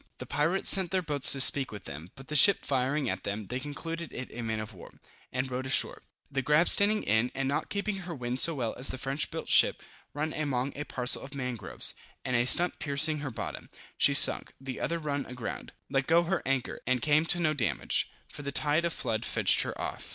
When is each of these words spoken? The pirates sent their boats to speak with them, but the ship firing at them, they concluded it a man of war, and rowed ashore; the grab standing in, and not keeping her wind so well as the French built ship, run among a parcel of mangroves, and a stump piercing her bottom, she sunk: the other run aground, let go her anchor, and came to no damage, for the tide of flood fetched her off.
The 0.17 0.25
pirates 0.25 0.71
sent 0.71 0.89
their 0.89 1.03
boats 1.03 1.31
to 1.33 1.39
speak 1.39 1.71
with 1.71 1.83
them, 1.83 2.09
but 2.15 2.27
the 2.27 2.35
ship 2.35 2.65
firing 2.65 3.07
at 3.07 3.23
them, 3.23 3.45
they 3.45 3.59
concluded 3.59 4.11
it 4.11 4.29
a 4.33 4.41
man 4.41 4.59
of 4.59 4.73
war, 4.73 4.99
and 5.31 5.51
rowed 5.51 5.67
ashore; 5.67 6.01
the 6.31 6.41
grab 6.41 6.69
standing 6.69 7.03
in, 7.03 7.31
and 7.35 7.47
not 7.47 7.69
keeping 7.69 7.97
her 7.97 8.15
wind 8.15 8.39
so 8.39 8.55
well 8.55 8.73
as 8.79 8.87
the 8.87 8.97
French 8.97 9.29
built 9.29 9.47
ship, 9.47 9.83
run 10.15 10.33
among 10.33 10.75
a 10.75 10.85
parcel 10.85 11.21
of 11.21 11.35
mangroves, 11.35 11.93
and 12.25 12.35
a 12.35 12.45
stump 12.47 12.79
piercing 12.79 13.19
her 13.19 13.29
bottom, 13.29 13.69
she 13.95 14.15
sunk: 14.15 14.51
the 14.59 14.81
other 14.81 14.97
run 14.97 15.23
aground, 15.27 15.71
let 15.87 16.07
go 16.07 16.23
her 16.23 16.41
anchor, 16.47 16.81
and 16.87 17.03
came 17.03 17.23
to 17.25 17.39
no 17.39 17.53
damage, 17.53 18.09
for 18.27 18.41
the 18.41 18.51
tide 18.51 18.85
of 18.85 18.93
flood 18.93 19.23
fetched 19.23 19.61
her 19.61 19.79
off. 19.79 20.09